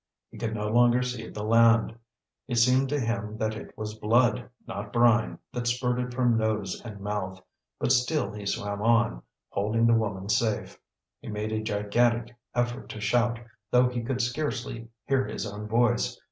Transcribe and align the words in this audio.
He 0.31 0.39
could 0.39 0.55
no 0.55 0.67
longer 0.67 1.03
see 1.03 1.29
the 1.29 1.43
land; 1.43 1.95
it 2.47 2.55
seemed 2.55 2.89
to 2.89 2.99
him 2.99 3.37
that 3.37 3.53
it 3.55 3.77
was 3.77 3.93
blood, 3.99 4.49
not 4.65 4.91
brine, 4.91 5.37
that 5.53 5.67
spurted 5.67 6.11
from 6.11 6.39
nose 6.39 6.81
and 6.83 7.01
mouth; 7.01 7.39
but 7.79 7.91
still 7.91 8.31
he 8.33 8.47
swam 8.47 8.81
on, 8.81 9.21
holding 9.49 9.85
the 9.85 9.93
woman 9.93 10.27
safe. 10.27 10.79
He 11.19 11.27
made 11.27 11.51
a 11.51 11.61
gigantic 11.61 12.35
effort 12.55 12.89
to 12.89 12.99
shout, 12.99 13.41
though 13.69 13.89
he 13.89 14.01
could 14.01 14.21
scarcely 14.23 14.87
hear 15.05 15.23
his 15.27 15.45
own 15.45 15.67
voice. 15.67 16.19